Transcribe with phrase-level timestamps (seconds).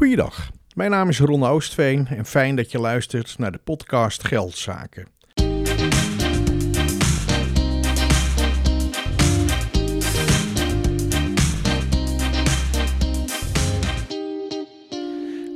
[0.00, 5.06] Goeiedag, mijn naam is Ron Oostveen en fijn dat je luistert naar de podcast Geldzaken.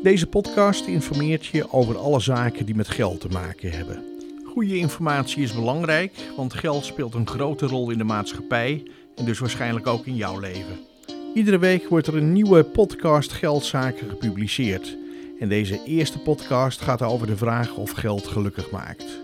[0.03, 4.05] Deze podcast informeert je over alle zaken die met geld te maken hebben.
[4.47, 8.83] Goede informatie is belangrijk, want geld speelt een grote rol in de maatschappij
[9.17, 10.94] en dus waarschijnlijk ook in jouw leven.
[11.35, 14.97] Iedere week wordt er een nieuwe podcast Geldzaken gepubliceerd.
[15.41, 19.21] En deze eerste podcast gaat over de vraag of geld gelukkig maakt.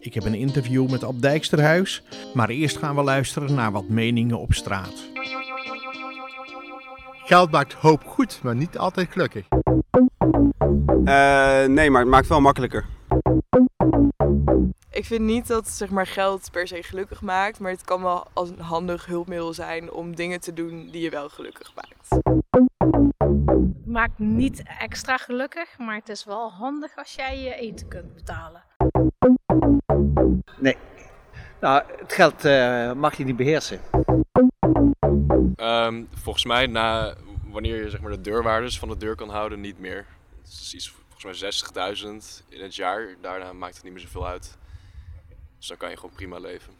[0.00, 2.02] Ik heb een interview met Ab Dijksterhuis,
[2.34, 5.04] maar eerst gaan we luisteren naar wat meningen op straat.
[7.24, 9.46] Geld maakt hoop goed, maar niet altijd gelukkig.
[11.04, 12.84] Uh, nee, maar het maakt wel makkelijker.
[14.96, 18.26] Ik vind niet dat zeg maar, geld per se gelukkig maakt, maar het kan wel
[18.32, 22.08] als een handig hulpmiddel zijn om dingen te doen die je wel gelukkig maakt.
[23.58, 28.14] Het maakt niet extra gelukkig, maar het is wel handig als jij je eten kunt
[28.14, 28.62] betalen.
[30.58, 30.76] Nee.
[31.60, 33.80] Nou, het geld uh, mag je niet beheersen.
[35.56, 39.60] Um, volgens mij, na, wanneer je zeg maar, de deurwaarders van de deur kan houden,
[39.60, 40.06] niet meer.
[40.42, 43.16] Het is iets, volgens mij 60.000 in het jaar.
[43.20, 44.58] Daarna maakt het niet meer zoveel uit.
[45.66, 46.72] Dus kan je gewoon prima leven.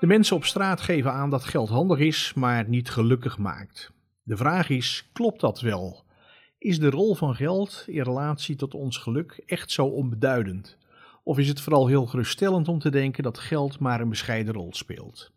[0.00, 3.90] De mensen op straat geven aan dat geld handig is, maar niet gelukkig maakt.
[4.22, 6.04] De vraag is: klopt dat wel?
[6.58, 10.76] Is de rol van geld in relatie tot ons geluk echt zo onbeduidend?
[11.22, 14.74] Of is het vooral heel geruststellend om te denken dat geld maar een bescheiden rol
[14.74, 15.30] speelt?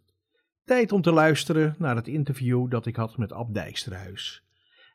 [0.63, 4.43] Tijd om te luisteren naar het interview dat ik had met Ab Dijksterhuis.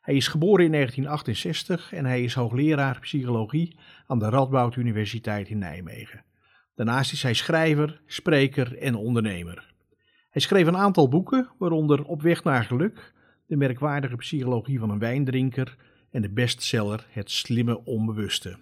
[0.09, 3.75] Hij is geboren in 1968 en hij is hoogleraar psychologie
[4.07, 6.23] aan de Radboud Universiteit in Nijmegen.
[6.75, 9.73] Daarnaast is hij schrijver, spreker en ondernemer.
[10.29, 13.13] Hij schreef een aantal boeken, waaronder Op weg naar geluk,
[13.45, 15.75] De merkwaardige psychologie van een wijndrinker
[16.11, 18.57] en de bestseller Het slimme onbewuste.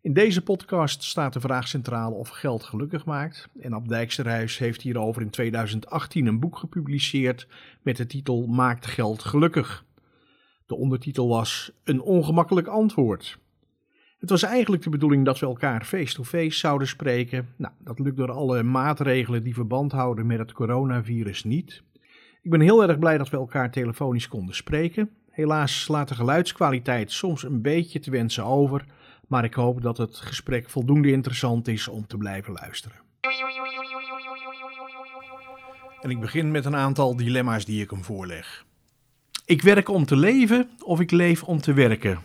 [0.00, 3.48] In deze podcast staat de vraag centraal of geld gelukkig maakt.
[3.60, 7.48] En Ab Dijksterhuis heeft hierover in 2018 een boek gepubliceerd
[7.82, 9.86] met de titel Maakt geld gelukkig?
[10.68, 13.38] De ondertitel was Een ongemakkelijk antwoord.
[14.18, 17.48] Het was eigenlijk de bedoeling dat we elkaar face-to-face zouden spreken.
[17.56, 21.82] Nou, dat lukt door alle maatregelen die verband houden met het coronavirus niet.
[22.42, 25.10] Ik ben heel erg blij dat we elkaar telefonisch konden spreken.
[25.30, 28.84] Helaas laat de geluidskwaliteit soms een beetje te wensen over,
[29.26, 32.98] maar ik hoop dat het gesprek voldoende interessant is om te blijven luisteren.
[36.00, 38.66] En ik begin met een aantal dilemma's die ik hem voorleg.
[39.48, 42.18] Ik werk om te leven of ik leef om te werken?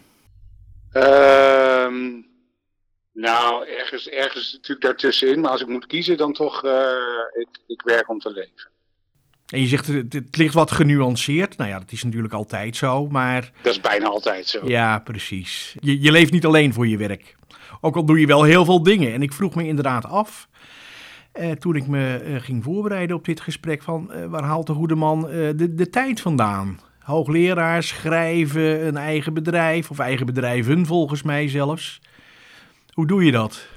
[0.91, 2.21] Ehm
[3.13, 5.39] nou, ergens, ergens natuurlijk daartussenin.
[5.39, 6.71] Maar als ik moet kiezen, dan toch, uh,
[7.33, 8.71] ik, ik werk om te leven.
[9.47, 11.57] En je zegt, het, het, ligt wat genuanceerd.
[11.57, 13.51] Nou ja, dat is natuurlijk altijd zo, maar...
[13.61, 14.67] Dat is bijna altijd zo.
[14.67, 15.75] Ja, precies.
[15.79, 17.35] Je, je leeft niet alleen voor je werk.
[17.81, 19.13] Ook al doe je wel heel veel dingen.
[19.13, 20.47] En ik vroeg me inderdaad af,
[21.31, 24.73] eh, toen ik me eh, ging voorbereiden op dit gesprek, van eh, waar haalt de
[24.73, 26.79] goede man de, de tijd vandaan?
[27.03, 32.01] Hoogleraar, schrijven, een eigen bedrijf of eigen bedrijven volgens mij zelfs.
[32.93, 33.67] Hoe doe je dat?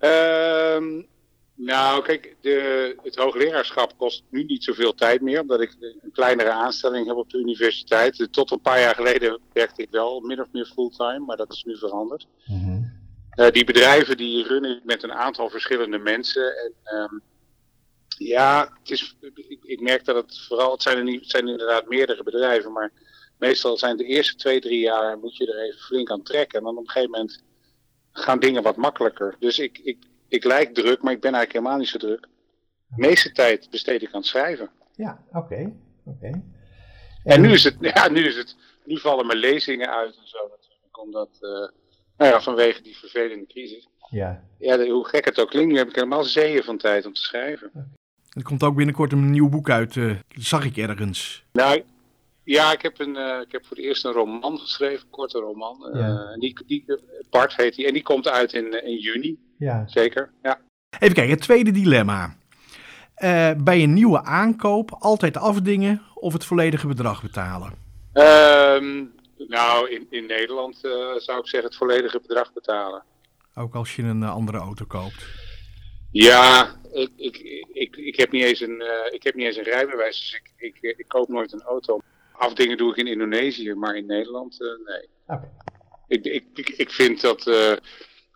[0.00, 1.06] Um,
[1.54, 6.50] nou, kijk, de, het hoogleraarschap kost nu niet zoveel tijd meer, omdat ik een kleinere
[6.50, 8.28] aanstelling heb op de universiteit.
[8.30, 11.64] Tot een paar jaar geleden werkte ik wel min of meer fulltime, maar dat is
[11.64, 12.26] nu veranderd.
[12.46, 12.92] Mm -hmm.
[13.34, 16.54] uh, die bedrijven die runnen met een aantal verschillende mensen.
[16.56, 17.22] En, um,
[18.18, 21.48] ja, het is, ik, ik, merk dat het vooral, het zijn, er niet, het zijn
[21.48, 22.92] inderdaad meerdere bedrijven, maar
[23.38, 26.58] meestal zijn de eerste twee, drie jaar moet je er even flink aan trekken.
[26.58, 27.44] En dan op een gegeven moment
[28.12, 29.36] gaan dingen wat makkelijker.
[29.38, 32.28] Dus ik, ik, ik lijk druk, maar ik ben eigenlijk helemaal niet zo druk.
[32.86, 34.70] De meeste tijd besteed ik aan het schrijven.
[34.94, 35.38] Ja, oké.
[35.38, 36.26] Okay, oké.
[36.26, 36.42] Okay.
[37.24, 40.48] En nu is, het, ja, nu is het, nu vallen mijn lezingen uit en zo
[40.48, 41.50] natuurlijk, omdat, uh,
[42.16, 43.88] nou ja, vanwege die vervelende crisis.
[44.10, 44.44] Ja.
[44.58, 47.20] Ja, hoe gek het ook klinkt, nu heb ik helemaal zeeën van tijd om te
[47.20, 47.96] schrijven.
[48.36, 51.44] Er komt ook binnenkort een nieuw boek uit, uh, dat zag ik ergens.
[51.52, 51.82] Nou,
[52.44, 55.38] ja, ik heb, een, uh, ik heb voor het eerst een roman geschreven, een korte
[55.38, 55.90] roman.
[55.94, 56.36] Uh, ja.
[56.38, 56.84] die, die,
[57.30, 59.38] Bart heet die, en die komt uit in, in juni.
[59.58, 59.84] Ja.
[59.86, 60.60] Zeker, ja.
[60.98, 62.36] Even kijken, het tweede dilemma.
[63.56, 67.72] bij een nieuwe aankoop altijd afdingen of het volledige bedrag betalen?
[68.12, 69.12] Um,
[69.48, 70.76] nou, in, in Nederland
[71.16, 73.02] zou ik zeggen het volledige bedrag betalen.
[73.54, 75.45] Ook als je een andere auto koopt?
[76.16, 77.36] Ja, ik, ik,
[77.72, 80.76] ik, ik, heb niet eens een, uh, ik heb niet eens een rijbewijs, dus ik,
[80.80, 82.00] ik, ik koop nooit een auto.
[82.32, 85.08] Afdingen doe ik in Indonesië, maar in Nederland uh, nee.
[85.26, 85.50] Okay.
[86.08, 87.72] Ik, ik, ik, ik vind dat uh,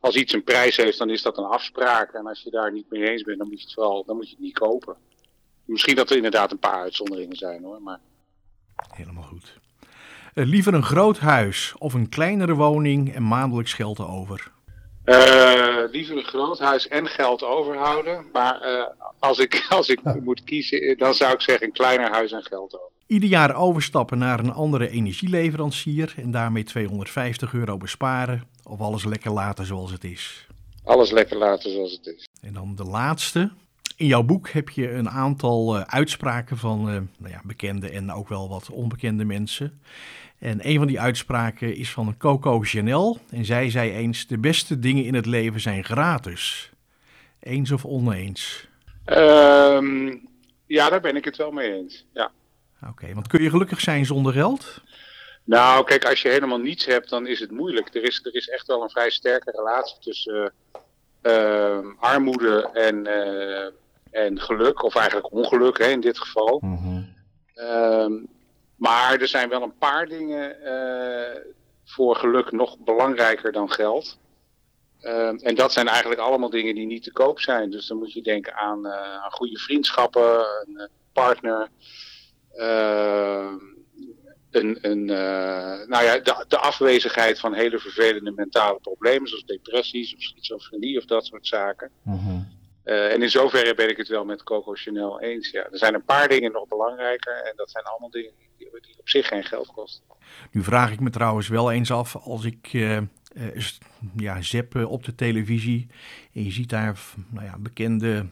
[0.00, 2.12] als iets een prijs heeft, dan is dat een afspraak.
[2.12, 4.28] En als je daar niet mee eens bent, dan moet je het, wel, dan moet
[4.28, 4.96] je het niet kopen.
[5.64, 8.00] Misschien dat er inderdaad een paar uitzonderingen zijn hoor, maar...
[8.90, 9.58] Helemaal goed.
[10.34, 14.52] Eh, liever een groot huis of een kleinere woning en maandelijks geld over?
[15.10, 18.26] Eh, liever een groot huis en geld overhouden.
[18.32, 18.86] Maar eh,
[19.18, 22.74] als ik, als ik moet kiezen, dan zou ik zeggen een kleiner huis en geld
[22.74, 22.88] over.
[23.06, 29.32] Ieder jaar overstappen naar een andere energieleverancier en daarmee 250 euro besparen of alles lekker
[29.32, 30.46] laten zoals het is.
[30.84, 32.28] Alles lekker laten zoals het is.
[32.42, 33.50] En dan de laatste.
[33.96, 38.12] In jouw boek heb je een aantal uh, uitspraken van uh, nou ja, bekende en
[38.12, 39.80] ook wel wat onbekende mensen.
[40.40, 43.18] En een van die uitspraken is van Coco Chanel.
[43.30, 46.70] En zij zei eens: De beste dingen in het leven zijn gratis.
[47.40, 48.68] Eens of oneens?
[49.06, 50.28] Um,
[50.66, 52.06] ja, daar ben ik het wel mee eens.
[52.12, 52.30] Ja.
[52.82, 54.82] Oké, okay, want kun je gelukkig zijn zonder geld?
[55.44, 57.94] Nou, kijk, als je helemaal niets hebt, dan is het moeilijk.
[57.94, 60.52] Er is, er is echt wel een vrij sterke relatie tussen
[61.22, 66.58] uh, armoede en, uh, en geluk, of eigenlijk ongeluk hè, in dit geval.
[66.64, 67.14] Mm -hmm.
[67.54, 68.28] um,
[68.80, 71.40] maar er zijn wel een paar dingen uh,
[71.84, 74.18] voor geluk nog belangrijker dan geld.
[75.02, 77.70] Um, en dat zijn eigenlijk allemaal dingen die niet te koop zijn.
[77.70, 81.68] Dus dan moet je denken aan, aan goede vriendschappen, een partner
[84.50, 85.04] een, een,
[85.88, 91.04] nou ja, de, de, afwezigheid van hele vervelende mentale problemen, zoals depressies of schizofrenie of
[91.04, 91.90] dat soort zaken.
[92.02, 92.59] Mm.
[92.84, 95.50] Uh, en in zoverre ben ik het wel met Coco Chanel eens.
[95.50, 95.64] Ja.
[95.70, 99.26] Er zijn een paar dingen nog belangrijker en dat zijn allemaal dingen die, op zich
[99.26, 100.04] geen geld kosten.
[100.50, 102.98] Nu vraag ik me trouwens wel eens af, als ik uh,
[104.16, 105.86] ja, zap op de televisie
[106.32, 106.98] en je ziet daar
[107.28, 108.26] nou ja, bekende,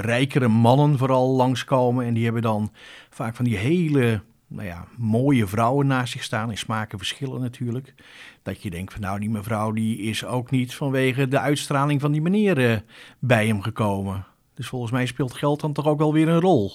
[0.00, 2.72] rijkere mannen vooral langskomen en die hebben dan
[3.10, 4.20] vaak van die hele
[4.54, 6.50] nou ja, mooie vrouwen naast zich staan.
[6.50, 7.94] In smaken verschillen natuurlijk.
[8.42, 12.12] Dat je denkt van nou, die mevrouw die is ook niet vanwege de uitstraling van
[12.12, 12.76] die meneer uh,
[13.18, 14.26] bij hem gekomen.
[14.54, 16.72] Dus volgens mij speelt geld dan toch ook wel weer een rol.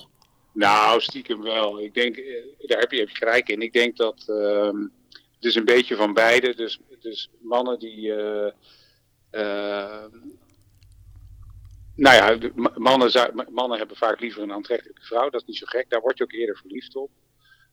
[0.53, 1.81] Nou, stiekem wel.
[1.81, 2.15] Ik denk,
[2.57, 3.61] daar heb je, heb je gelijk in.
[3.61, 4.65] Ik denk dat uh,
[5.35, 6.55] het is een beetje van beide.
[6.55, 8.07] Dus, dus mannen die...
[8.07, 8.47] Uh,
[11.95, 12.37] nou ja,
[12.75, 13.11] mannen,
[13.51, 15.29] mannen hebben vaak liever een aantrekkelijke vrouw.
[15.29, 15.89] Dat is niet zo gek.
[15.89, 17.09] Daar word je ook eerder verliefd op.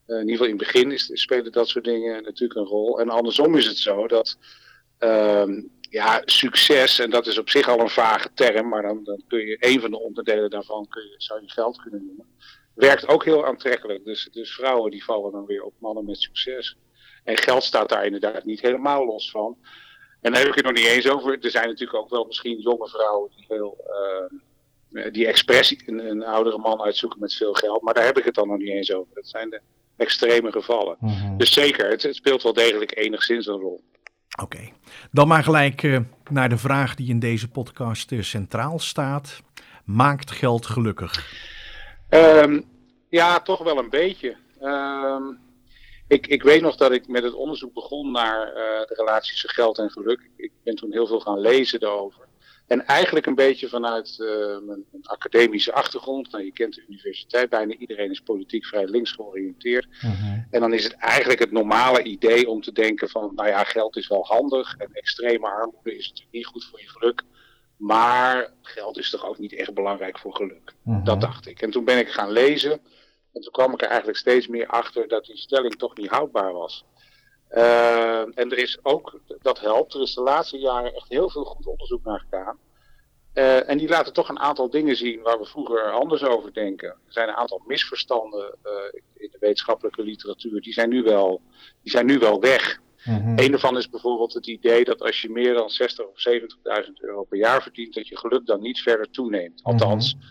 [0.06, 3.00] Uh, in ieder geval in het begin is, spelen dat soort dingen natuurlijk een rol.
[3.00, 4.38] En andersom is het zo dat
[5.00, 5.44] uh,
[5.80, 9.46] ja, succes, en dat is op zich al een vage term, maar dan, dan kun
[9.46, 12.26] je een van de onderdelen daarvan kun je, zou je geld kunnen noemen.
[12.74, 14.04] Werkt ook heel aantrekkelijk.
[14.04, 16.76] Dus, dus vrouwen die vallen dan weer op mannen met succes.
[17.24, 19.58] En geld staat daar inderdaad niet helemaal los van.
[20.20, 21.38] En daar heb ik het nog niet eens over.
[21.40, 23.78] Er zijn natuurlijk ook wel misschien jonge vrouwen die heel.
[23.88, 24.38] Uh,
[25.12, 27.82] die expressie een, een oudere man uitzoeken met veel geld.
[27.82, 29.14] Maar daar heb ik het dan nog niet eens over.
[29.14, 29.60] Dat zijn de
[29.96, 30.96] extreme gevallen.
[31.00, 31.38] Mm -hmm.
[31.38, 33.84] Dus zeker, het, het, speelt wel degelijk enigszins een rol.
[34.42, 34.72] Oké, okay.
[35.10, 35.98] dan maar gelijk uh,
[36.30, 39.40] naar de vraag die in deze podcast uh, centraal staat.
[39.84, 41.32] Maakt geld gelukkig?
[42.10, 42.64] Um,
[43.08, 44.36] ja, toch wel een beetje.
[44.62, 45.38] Um,
[46.08, 48.54] ik, ik weet nog dat ik met het onderzoek begon naar uh,
[48.86, 50.30] de relatie tussen geld en geluk.
[50.36, 52.26] Ik ben toen heel veel gaan lezen daarover.
[52.66, 56.30] En eigenlijk een beetje vanuit uh, mijn, academische achtergrond.
[56.30, 59.86] Nou, je kent de universiteit, bijna iedereen is politiek vrij links georiënteerd.
[59.86, 60.38] Uh -huh.
[60.50, 63.96] En dan is het eigenlijk het normale idee om te denken van, nou ja, geld
[63.96, 67.22] is wel handig en extreme armoede is natuurlijk niet goed voor je geluk.
[67.76, 70.74] Maar geld is toch ook niet echt belangrijk voor geluk.
[70.84, 71.04] Uh -huh.
[71.04, 71.62] Dat dacht ik.
[71.62, 72.72] En toen ben ik gaan lezen.
[73.32, 76.52] En toen kwam ik er eigenlijk steeds meer achter dat die stelling toch niet houdbaar
[76.52, 76.84] was.
[77.50, 81.44] Uh, en er is ook, dat helpt, er is de laatste jaren echt heel veel
[81.44, 82.58] goed onderzoek naar gedaan.
[83.34, 86.88] Uh, en die laten toch een aantal dingen zien waar we vroeger anders over denken.
[86.88, 88.72] Er zijn een aantal misverstanden uh,
[89.14, 91.40] in de wetenschappelijke literatuur, die zijn nu wel,
[91.82, 92.80] die zijn nu wel weg.
[93.04, 93.38] Mm-hmm.
[93.38, 96.24] Een daarvan is bijvoorbeeld het idee dat als je meer dan 60 of
[96.84, 99.60] 70.000 euro per jaar verdient, dat je geluk dan niet verder toeneemt.
[99.62, 100.30] Althans, mm-hmm.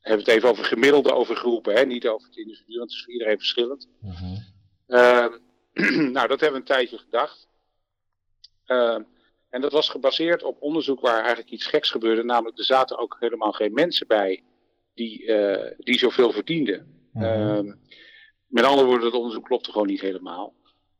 [0.00, 1.84] hebben we het even over gemiddelde over groepen, hè?
[1.84, 3.88] niet over het individu, want het is voor iedereen verschillend.
[4.00, 4.44] Mm-hmm.
[4.88, 5.26] Uh,
[6.16, 7.48] nou, dat hebben we een tijdje gedacht.
[8.66, 8.98] Uh,
[9.48, 12.24] en dat was gebaseerd op onderzoek waar eigenlijk iets geks gebeurde.
[12.24, 14.42] Namelijk, er zaten ook helemaal geen mensen bij
[14.94, 17.08] die, uh, die zoveel verdienden.
[17.12, 17.66] Mm-hmm.
[17.66, 17.74] Uh,
[18.46, 20.54] met andere woorden, dat onderzoek klopte gewoon niet helemaal.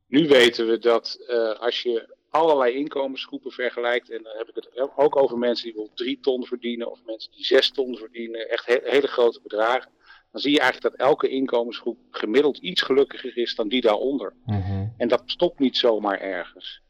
[0.07, 4.97] Nu weten we dat uh, als je allerlei inkomensgroepen vergelijkt, en dan heb ik het
[4.97, 8.67] ook over mensen die bijvoorbeeld drie ton verdienen, of mensen die zes ton verdienen, echt
[8.67, 9.91] he hele grote bedragen
[10.35, 14.33] dan zie je eigenlijk dat elke inkomensgroep gemiddeld iets gelukkiger is dan die daaronder.
[14.45, 14.95] Mm-hmm.
[14.97, 16.81] En dat stopt niet zomaar ergens.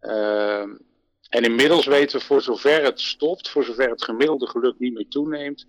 [0.00, 0.60] Uh,
[1.28, 5.08] en inmiddels weten we, voor zover het stopt, voor zover het gemiddelde geluk niet meer
[5.08, 5.66] toeneemt,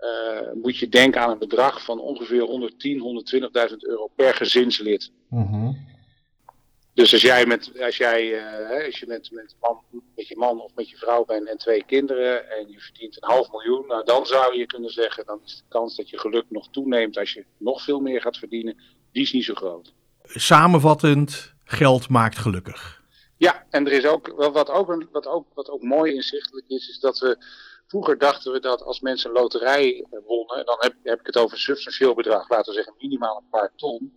[0.00, 3.24] uh, moet je denken aan een bedrag van ongeveer 110,
[3.70, 5.12] 120.000 euro per gezinslid.
[5.28, 5.86] Mm-hmm.
[6.98, 8.22] Dus als jij, met, als jij
[8.70, 9.80] uh, als je met, met, man,
[10.16, 13.28] met je man of met je vrouw bent en twee kinderen en je verdient een
[13.28, 16.44] half miljoen, nou dan zou je kunnen zeggen, dan is de kans dat je geluk
[16.48, 18.76] nog toeneemt als je nog veel meer gaat verdienen,
[19.12, 19.92] die is niet zo groot.
[20.22, 23.02] samenvattend, geld maakt gelukkig.
[23.36, 26.66] Ja, en er is ook, wel wat ook, een- wat ook, wat ook mooi inzichtelijk
[26.68, 27.36] is, is dat we
[27.86, 31.26] vroeger dachten we dat als mensen een loterij eh, wonnen, en dan heb, heb ik
[31.26, 34.12] het over een substantieel bedrag, laten we zeggen minimaal een paar ton,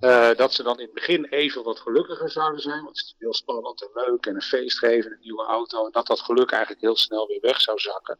[0.00, 3.14] eh, dat ze dan in het begin even wat gelukkiger zouden zijn, want het is
[3.18, 6.50] heel spannend en leuk en een feest geven, een nieuwe auto, en dat dat geluk
[6.50, 8.18] eigenlijk heel snel weer weg zou zakken.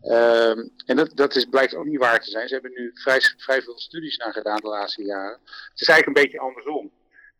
[0.00, 2.48] Ehm, en dat, dat is, blijkt ook niet waar te zijn.
[2.48, 5.40] Ze hebben nu vrij, vrij veel studies naar gedaan de laatste jaren.
[5.44, 6.90] Het is eigenlijk een beetje andersom.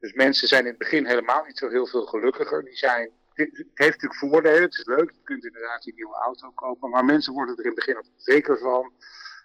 [0.01, 2.65] Dus mensen zijn in het begin helemaal niet zo heel veel gelukkiger.
[2.65, 6.15] Die zijn, het het heeft natuurlijk voordelen, het is leuk, je kunt inderdaad die nieuwe
[6.15, 6.91] auto kopen.
[6.91, 8.93] Maar mensen worden er in het begin ook zeker van.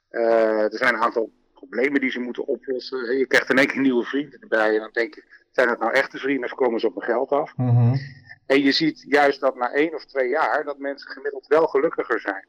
[0.09, 3.17] Eh, er zijn een aantal problemen die ze moeten oplossen.
[3.17, 5.91] Je krijgt in één keer nieuwe vrienden erbij en dan denk je, zijn het nou
[5.93, 7.53] echte vrienden of komen ze op mijn geld af?
[8.45, 12.19] En je ziet juist dat na één of twee jaar dat mensen gemiddeld wel gelukkiger
[12.19, 12.47] zijn.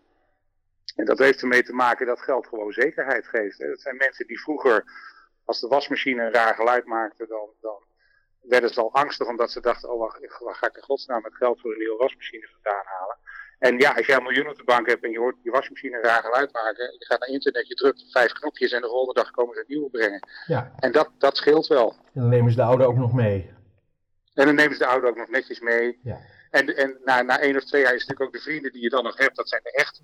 [0.97, 3.59] En dat heeft ermee te maken dat geld gewoon zekerheid geeft.
[3.59, 4.85] Dat zijn mensen die vroeger,
[5.45, 7.83] als de wasmachine een raar geluid maakte, dan, dan
[8.43, 11.35] werden ze al angstig omdat ze dachten, oh wacht, waar ga ik in godsnaam met
[11.35, 13.19] geld voor een nieuwe wasmachine vandaan halen?
[13.59, 15.97] En ja, als jij een miljoen op de bank hebt en je hoort je wasmachine
[15.97, 19.21] een raar geluid maken, je gaat naar internet, je drukt vijf knopjes en de volgende
[19.21, 20.29] dag komen ze een nieuwe brengen.
[20.47, 21.97] Ja, En dat, dat scheelt wel.
[22.15, 23.51] en dan nemen ze de oude ook nog mee.
[24.35, 25.99] En dan nemen ze de oude ook nog netjes mee.
[26.03, 26.19] Ja.
[26.51, 28.89] En, en na, na één of twee jaar is natuurlijk ook de vrienden die je
[28.89, 30.01] dan nog hebt, dat zijn de echte.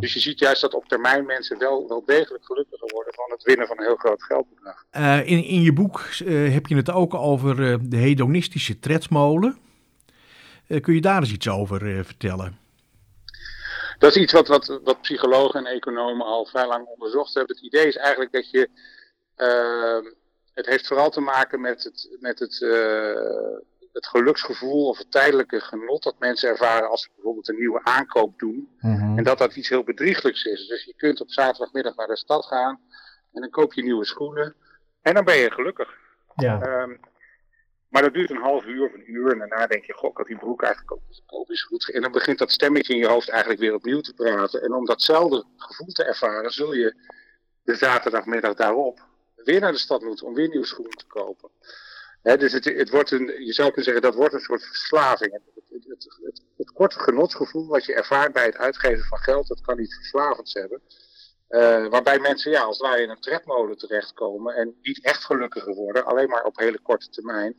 [0.00, 3.42] Dus je ziet juist dat op termijn mensen wel, wel degelijk gelukkiger worden van het
[3.42, 4.84] winnen van een heel groot geldbedrag.
[4.90, 9.58] Eh, in, in je boek eh, heb je het ook over eh, de hedonistische tredmolen.
[10.66, 12.58] Eh, kun je daar eens iets over eh, vertellen?
[14.02, 17.56] Dat is iets wat, wat, wat psychologen en economen al vrij lang onderzocht hebben.
[17.56, 18.68] Het idee is eigenlijk dat je.
[19.36, 20.04] ehm,
[20.54, 23.56] het heeft vooral te maken met het, met het, eh,
[23.92, 28.38] het geluksgevoel of het tijdelijke genot dat mensen ervaren als ze bijvoorbeeld een nieuwe aankoop
[28.38, 28.68] doen.
[29.16, 30.66] En dat dat iets heel bedrieglijks is.
[30.66, 32.80] Dus je kunt op zaterdagmiddag naar de stad gaan
[33.32, 34.54] en dan koop je nieuwe schoenen
[35.02, 35.88] en dan ben je gelukkig.
[36.36, 36.96] Ja, Ehm,
[37.92, 40.16] maar dat duurt een half uur of een uur en daarna denk je, goh, ik
[40.16, 41.90] had die broek eigenlijk ook kopen, is goed.
[41.90, 44.62] En dan begint dat stemmetje in je hoofd eigenlijk weer opnieuw te praten.
[44.62, 46.94] En om datzelfde gevoel te ervaren, zul je
[47.62, 49.00] de zaterdagmiddag daarop
[49.36, 51.50] weer naar de stad moeten om weer nieuwe schoenen te kopen.
[52.22, 55.32] Dus het, het wordt een, je zou kunnen zeggen, dat wordt een soort verslaving.
[55.32, 59.78] Het, het, het korte genotsgevoel wat je ervaart bij het uitgeven van geld, dat kan
[59.78, 60.82] iets verslavends hebben.
[61.52, 65.74] Eh, waarbij mensen ja, als het ware in een tredmolen terechtkomen en niet echt gelukkiger
[65.74, 67.56] worden, alleen maar op hele korte termijn.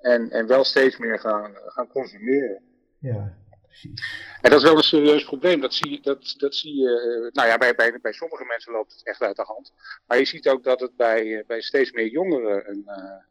[0.00, 2.62] En, en wel steeds meer gaan, gaan consumeren.
[2.98, 4.02] ja, precies.
[4.40, 5.60] En dat is wel een serieus probleem.
[5.60, 8.72] Dat zie je, dat, dat zie je eh, nou ja, bij, bij, bij sommige mensen
[8.72, 9.72] loopt het echt uit de hand.
[10.06, 13.22] Maar je ziet ook dat het bij, eh, bij steeds meer jongeren een, eh,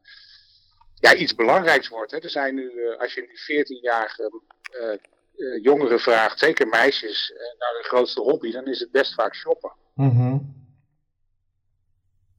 [1.00, 2.12] ja, iets belangrijks wordt.
[2.12, 2.17] Hè.
[2.17, 4.41] Er zijn nu, eh, als je nu 14-jarige
[4.72, 4.98] eh,
[5.38, 9.36] eh, jongeren vraagt, zeker meisjes, eh, naar hun grootste hobby, dan is het best vaak
[9.36, 9.74] shoppen.
[9.93, 10.38] Mhm.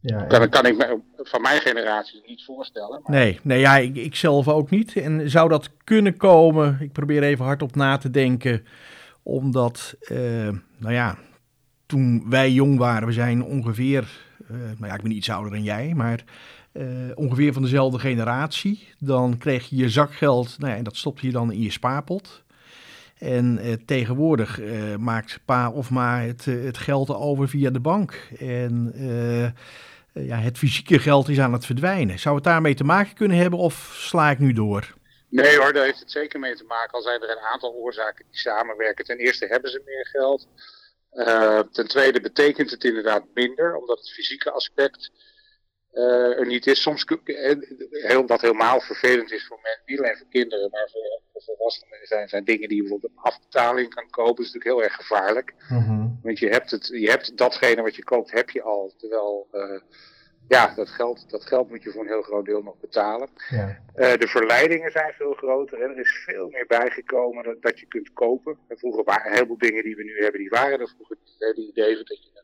[0.00, 3.00] Ja, en- Dat kan ik me van mijn generatie niet voorstellen.
[3.02, 4.96] Maar Nee, nee ja, ik, ik zelf ook niet.
[4.96, 6.76] En zou dat kunnen komen?
[6.80, 8.64] Ik probeer even hardop na te denken.
[9.22, 10.16] Omdat, eh,
[10.78, 11.18] nou ja,
[11.86, 15.62] toen wij jong waren, we zijn ongeveer, eh, nou ja, ik ben iets ouder dan
[15.62, 16.24] jij, maar
[16.72, 18.88] eh, ongeveer van dezelfde generatie.
[18.98, 22.44] Dan kreeg je je zakgeld, nou ja, en dat stopte je dan in je spaarpot.
[23.24, 27.80] En eh, tegenwoordig eh, maakt pa of ma het, eh, het geld over via de
[27.80, 28.28] bank.
[28.38, 28.92] En
[30.12, 32.18] ja, het fysieke geld is aan het verdwijnen.
[32.18, 34.94] Zou het daarmee te maken kunnen hebben of sla ik nu door?
[35.28, 36.92] Nee hoor, daar heeft het zeker mee te maken.
[36.92, 39.04] Al zijn er een aantal oorzaken die samenwerken.
[39.04, 40.48] Ten eerste hebben ze meer geld.
[41.72, 45.10] Ten tweede betekent het inderdaad minder, omdat het fysieke aspect
[45.94, 46.82] eh, er niet is.
[46.82, 47.56] Soms, eh,
[47.90, 52.06] heel, wat helemaal vervelend is voor mensen, niet alleen voor kinderen, maar voor, voor volwassenen,
[52.06, 54.34] zijn, zijn dingen die je bijvoorbeeld op afbetaling kan kopen.
[54.34, 55.54] Dat is natuurlijk heel erg gevaarlijk.
[55.68, 56.06] Mhm.
[56.22, 58.94] Want je hebt, het, je hebt datgene wat je koopt, heb je al.
[58.98, 59.80] Terwijl, eh,
[60.48, 63.28] ja, dat geld, dat geld moet je voor een heel groot deel nog betalen.
[63.48, 63.78] Ja.
[63.94, 65.78] De verleidingen zijn veel groter.
[65.78, 65.84] Hè.
[65.84, 68.58] Er is veel meer bijgekomen dat, dat je kunt kopen.
[68.68, 71.34] En vroeger waren een heleboel dingen die we nu hebben, die waren er vroeger niet.
[71.38, 72.43] Het idee dat je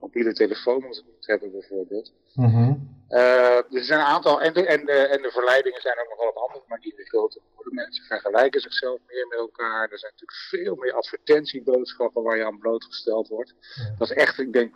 [0.00, 2.12] mobiele telefoon moet moet hebben bijvoorbeeld.
[2.34, 2.74] Mhm.
[3.08, 6.18] Eh, er zijn een aantal, en de, en, de, en de verleidingen zijn ook nog
[6.18, 7.74] wel op andere manieren groter geworden.
[7.74, 9.90] Mensen vergelijken zichzelf meer met elkaar.
[9.90, 13.54] Er zijn natuurlijk veel meer advertentieboodschappen waar je aan blootgesteld wordt.
[13.74, 13.94] Ja.
[13.98, 14.74] Dat is echt, ik denk,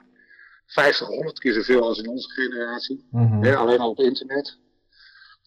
[0.67, 3.09] 50, 100 keer zoveel als in onze generatie.
[3.11, 3.55] Mhm.
[3.55, 4.59] Alleen al op internet.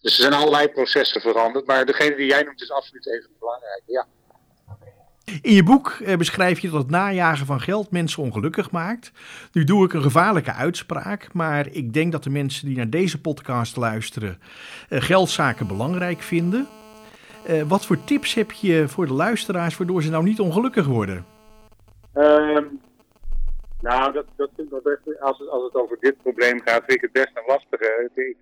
[0.01, 1.65] Dus er zijn allerlei processen veranderd.
[1.65, 3.83] Maar degene die jij noemt is absoluut even belangrijk.
[3.85, 4.07] Ja.
[5.41, 9.11] In je boek eh, beschrijf je dat het najagen van geld mensen ongelukkig maakt.
[9.51, 13.21] Nu doe ik een gevaarlijke uitspraak, maar ik denk dat de mensen die naar deze
[13.21, 14.39] podcast luisteren
[14.89, 16.67] eh, geldzaken belangrijk vinden.
[17.45, 21.25] Eh, wat voor tips heb je voor de luisteraars waardoor ze nou niet ongelukkig worden?
[22.13, 22.63] Ehm,
[23.81, 24.49] Nou, dat, dat,
[25.19, 28.09] als, het, als het over dit probleem gaat, vind ik het best een lastige.
[28.15, 28.37] Ik,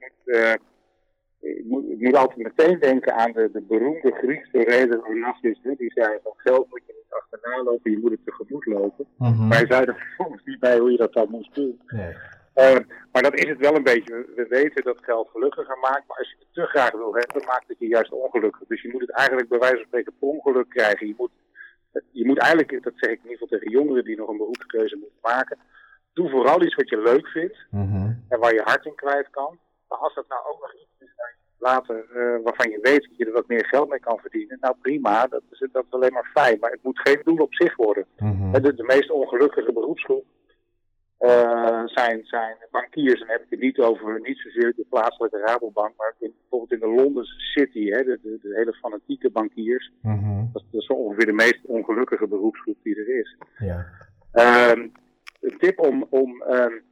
[1.46, 5.60] ik, moet, ik moet altijd meteen denken aan de, de beroemde Griekse reder Onassis.
[5.62, 9.06] Die zei van geld moet je niet achterna lopen, je moet het tegemoet lopen.
[9.18, 9.48] Mhm.
[9.48, 11.82] Maar hij zei er vervolgens niet bij hoe je dat dan moest doen.
[11.88, 12.14] Nee.
[12.56, 12.78] Uh,
[13.12, 14.14] maar dat is het wel een beetje.
[14.14, 17.46] We, we weten dat geld gelukkiger maakt, maar als je het te graag wil hebben,
[17.46, 18.68] maakt het je juist ongelukkig.
[18.68, 21.08] Dus je moet het eigenlijk bij wijze van spreken per ongeluk krijgen.
[21.08, 21.32] Je moet,
[22.12, 24.96] je moet eigenlijk, dat zeg ik in ieder geval tegen jongeren die nog een beroepskeuze
[24.96, 25.58] moeten maken,
[26.14, 28.12] doe vooral iets wat je leuk vindt Mhm.
[28.30, 29.60] en waar je hart in kwijt kan.
[29.88, 31.35] Maar als dat nou ook nog iets is waar je
[31.69, 34.75] later, uh, waarvan je weet dat je er wat meer geld mee kan verdienen, nou
[34.81, 36.57] prima, dat is, dat is alleen maar fijn.
[36.60, 38.05] Maar het moet geen doel op zich worden.
[38.17, 38.62] Mhm.
[38.62, 40.25] De, de meest ongelukkige beroepsgroep
[41.19, 43.22] uh, zijn, zijn bankiers.
[43.22, 46.72] En dan heb ik het niet over, niet zozeer de plaatselijke Rabobank, maar in, bijvoorbeeld
[46.72, 49.91] in de Londense City, hè, de, de, de hele fanatieke bankiers.
[50.01, 50.45] Mhm.
[50.53, 53.38] Dat, dat, is ongeveer de meest ongelukkige beroepsgroep die er is.
[53.57, 53.86] Ja.
[54.72, 54.91] Um,
[55.41, 56.84] een tip om, om um,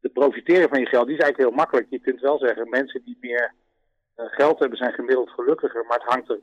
[0.00, 1.86] te profiteren van je geld, die is eigenlijk heel makkelijk.
[1.90, 3.54] Je kunt wel zeggen, mensen die meer
[4.16, 6.40] geld hebben zijn gemiddeld gelukkiger, maar het hangt er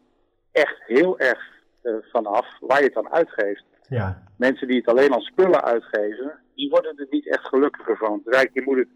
[0.51, 1.39] echt heel erg
[1.83, 3.63] uh, vanaf waar je het dan uitgeeft.
[3.87, 4.23] Ja.
[4.37, 8.21] Mensen die het alleen aan spullen uitgeven, die worden er niet echt gelukkiger van.
[8.23, 8.87] Dus je moet het,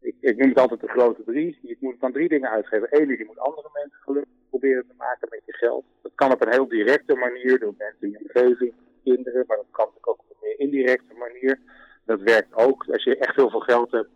[0.00, 1.58] ik, ik noem het altijd de grote drie.
[1.62, 2.88] Je moet het aan drie dingen uitgeven.
[2.90, 5.84] Eén is, je moet andere mensen gelukkig proberen te maken met je geld.
[6.02, 9.70] Dat kan op een heel directe manier door mensen in je omgeving, kinderen, maar dat
[9.70, 11.58] kan natuurlijk ook op een meer indirecte manier.
[12.04, 12.86] Dat werkt ook.
[12.92, 14.10] Als je echt heel veel geld hebt,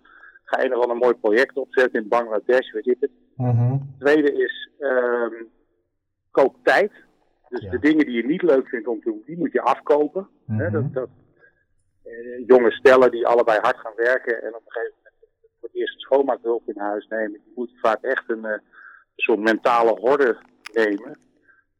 [0.55, 3.11] ga je nog wel een mooi project opzetten in Bangladesh, weet je het.
[3.37, 3.77] Mhm.
[3.99, 5.49] Tweede is, um,
[6.31, 6.93] koop tijd.
[7.49, 7.71] Dus Ja.
[7.71, 10.29] de dingen die je niet leuk vindt om te doen, die moet je afkopen.
[10.47, 10.73] Mhm.
[10.73, 11.09] dat, dat,
[12.03, 15.15] eh, jonge stellen die allebei hard gaan werken en op een gegeven moment
[15.61, 18.61] voor het eerst schoonmaakhulp in huis nemen, die moeten vaak echt een, een
[19.17, 20.37] soort mentale horde
[20.73, 21.19] nemen.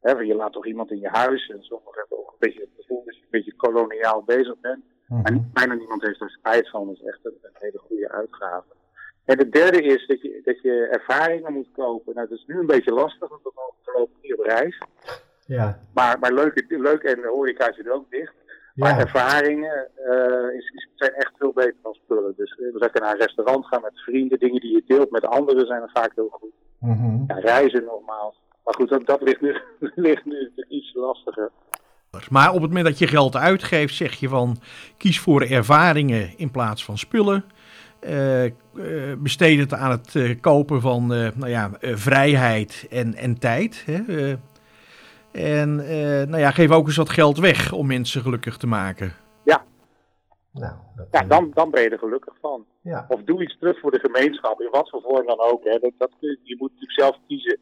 [0.01, 2.69] Want je laat toch iemand in je huis en sommigen hebben ook een beetje het
[2.75, 4.83] gevoel dat je een beetje koloniaal bezig bent.
[5.07, 5.21] Mhm.
[5.21, 8.73] Maar bijna niemand heeft er spijt van, dat is echt een, een hele goede uitgave.
[9.25, 12.15] En het derde is dat je, dat je ervaringen moet kopen.
[12.15, 13.51] Nou, dat is nu een beetje lastig, want we
[13.83, 14.81] voorlopig niet op reis.
[15.45, 15.79] Ja.
[15.93, 18.33] Maar, maar leuk, leuk en de horeca zit ook dicht.
[18.75, 18.99] Maar Ja.
[18.99, 22.33] ervaringen uh, is, is, zijn echt veel beter dan spullen.
[22.37, 24.39] Dus uh, we zeggen naar een restaurant gaan met vrienden.
[24.39, 26.51] Dingen die je deelt met anderen zijn er vaak heel goed.
[26.79, 27.23] Mhm.
[27.27, 28.41] Ja, reizen nogmaals.
[28.63, 29.57] Maar goed, dat, dat ligt, nu,
[30.07, 31.51] ligt nu iets lastiger.
[32.29, 34.57] Maar op het moment dat je geld uitgeeft, zeg je van
[34.97, 37.45] kies voor ervaringen in plaats van spullen.
[38.09, 38.51] Uh,
[39.17, 43.83] besteed het aan het uh, kopen van nou ja, vrijheid en, en tijd.
[43.85, 44.35] Hè?
[45.31, 45.75] En
[46.29, 49.13] nou ja, geef ook eens wat geld weg om mensen gelukkig te maken.
[49.43, 49.63] Ja,
[50.51, 52.65] Nou, dat, ja dan, dan ben je er gelukkig van.
[52.81, 53.05] ja.
[53.07, 55.63] Of doe iets terug voor de gemeenschap, in wat voor vorm dan ook.
[55.63, 55.79] Hè.
[55.79, 57.59] Dat, dat, je moet natuurlijk zelf kiezen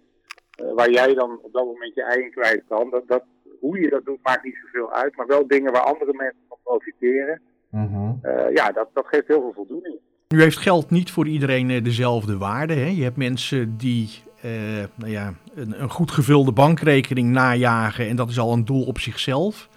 [0.75, 2.89] waar jij dan op dat moment je eigen kwijt kan.
[2.89, 3.23] Dat, dat,
[3.59, 6.57] hoe je dat doet maakt niet zoveel uit, maar wel dingen waar andere mensen van
[6.63, 7.41] profiteren.
[7.69, 8.11] Mhm.
[8.23, 9.95] Uh, ja, dat, dat geeft heel veel voldoening.
[10.27, 12.73] Nu heeft geld niet voor iedereen uh, dezelfde waarde.
[12.73, 12.87] Hè?
[12.87, 14.09] Je hebt mensen die
[14.95, 18.99] nou ja, een, een goed gevulde bankrekening najagen en dat is al een doel op
[18.99, 19.69] zichzelf.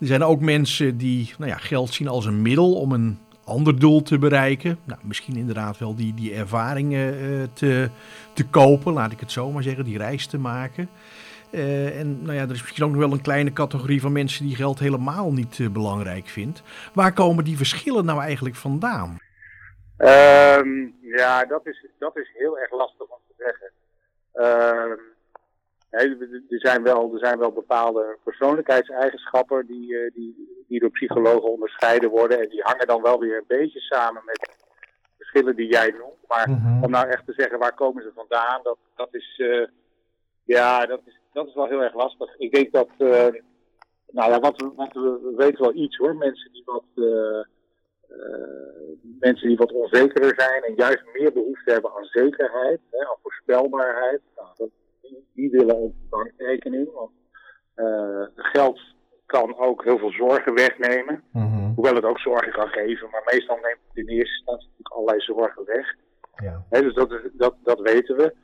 [0.00, 3.18] Er zijn ook mensen die nou ja, geld zien als een middel om een
[3.50, 4.78] ander doel te bereiken.
[4.84, 7.88] Nou, misschien inderdaad wel die, die ervaringen uh, te,
[8.32, 10.88] te kopen, laat ik het zo maar zeggen, die reis te maken.
[11.52, 14.46] Uh, en nou ja, er is misschien ook nog wel een kleine categorie van mensen
[14.46, 16.62] die geld helemaal niet uh, belangrijk vindt.
[16.94, 19.18] Waar komen die verschillen nou eigenlijk vandaan?
[19.98, 23.70] Um, ja, dat is, dat is heel erg lastig om te zeggen.
[24.34, 24.98] Uh,
[26.50, 32.40] er, zijn wel, er zijn wel bepaalde persoonlijkheidseigenschappen die, die, die door psychologen onderscheiden worden.
[32.40, 34.56] En die hangen dan wel weer een beetje samen met
[35.16, 36.28] verschillen die jij noemt.
[36.28, 36.84] Maar Mm -hmm.
[36.84, 39.66] om nou echt te zeggen waar komen ze vandaan, dat, dat, is, uh,
[40.44, 42.36] ja, dat, is, dat is wel heel erg lastig.
[42.38, 43.28] Ik denk dat, uh,
[44.10, 46.16] nou ja, wat, we, wat we, we weten wel iets hoor.
[46.16, 47.44] Mensen die wat, uh,
[49.20, 54.20] mensen die wat onzekerder zijn en juist meer behoefte hebben aan zekerheid, hè, aan voorspelbaarheid.
[54.36, 56.92] Nou, dat, die, die willen ook bankrekening.
[56.92, 57.10] Want
[58.34, 58.80] geld
[59.36, 61.22] kan ook heel veel zorgen wegnemen.
[61.32, 61.72] Mm -hmm.
[61.74, 63.08] Hoewel het ook zorgen kan geven.
[63.10, 65.86] Maar meestal neemt het in eerste instantie natuurlijk allerlei zorgen weg.
[66.42, 66.64] Ja.
[66.70, 68.34] He, dus dat, dat, dat weten we.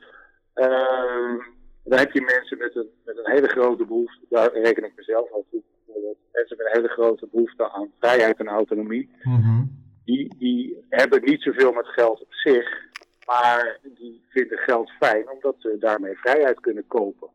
[0.55, 1.43] Uh,
[1.83, 4.25] dan heb je mensen met een, met een hele grote behoefte.
[4.29, 5.61] Daar reken ik mezelf al toe.
[5.85, 6.17] Bijvoorbeeld.
[6.31, 9.09] Mensen met een hele grote behoefte aan vrijheid en autonomie.
[9.21, 9.61] Mm -hmm.
[10.05, 12.85] die, die hebben niet zoveel met geld op zich.
[13.25, 17.29] Maar die vinden geld fijn omdat ze daarmee vrijheid kunnen kopen.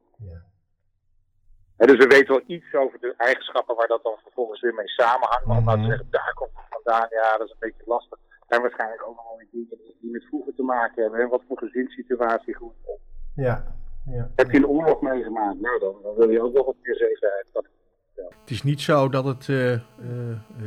[1.83, 1.89] Ja.
[1.89, 4.89] En dus we weten wel iets over de eigenschappen waar dat dan vervolgens weer mee
[4.89, 5.47] samenhangt.
[5.47, 8.19] Maar om nou te zeggen, daar komt het vandaan, ja, dat is een beetje lastig.
[8.49, 11.21] En waarschijnlijk ook nog dingen die met vroeger te maken hebben.
[11.21, 13.01] En wat voor gezinssituatie goed op.
[13.35, 13.75] Ja.
[14.05, 14.31] ja.
[14.37, 15.61] Heb je een oorlog meegemaakt?
[15.61, 17.49] Nou, dan, dan wil je ook nog wat meer zekerheid.
[17.53, 17.67] Dat,
[18.15, 18.35] geld.
[18.41, 19.81] Het is niet zo dat het eh, eh,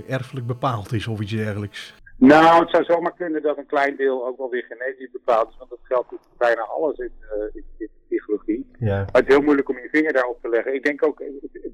[0.08, 1.94] erfelijk bepaald is of iets dergelijks.
[2.18, 5.58] Nou, het zou zomaar kunnen dat een klein deel ook wel weer genetisch bepaald is,
[5.58, 8.72] want dat geldt voor bijna alles in, uh, in, in psychologie.
[8.80, 8.96] Ja.
[8.96, 10.74] Maar het is heel moeilijk om je vinger daarop te leggen.
[10.74, 11.18] Ik denk ook,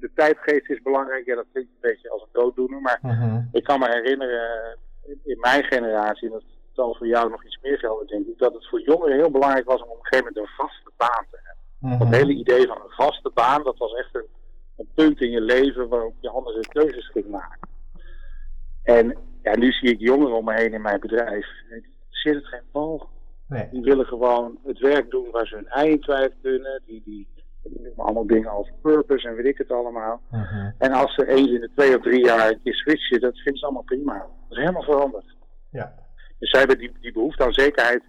[0.00, 1.26] de tijdgeest is belangrijk.
[1.26, 3.42] Ja, dat klinkt een beetje als een dooddoener, maar Mhm.
[3.52, 4.78] ik kan me herinneren
[5.24, 8.54] in mijn generatie, en dat zal voor jou nog iets meer gelden, denk ik, dat
[8.54, 11.38] het voor jongeren heel belangrijk was om op een gegeven moment een vaste baan te
[11.42, 11.60] hebben.
[11.78, 12.00] Mhm.
[12.04, 14.26] Het hele idee van een vaste baan, dat was echt een,
[14.76, 17.68] een punt in je leven waarop je andere keuzes ging maken.
[18.82, 21.46] En ja, nu zie ik jongeren om me heen in mijn bedrijf.
[21.70, 23.08] Er zit het geen bal.
[23.52, 23.68] Nee.
[23.70, 26.82] Die willen gewoon het werk doen waar ze hun ei in kwijt kunnen.
[26.86, 27.28] Die, die,
[27.62, 30.20] die doen allemaal dingen als purpose en weet ik het allemaal.
[30.30, 30.70] Mhm.
[30.78, 33.56] En als ze eens in de twee of drie jaar een keer switchen, dat vinden
[33.56, 34.18] ze allemaal prima.
[34.18, 35.36] Dat is helemaal veranderd.
[35.70, 35.94] Ja.
[36.38, 38.02] Dus zij hebben die, die behoefte aan zekerheid,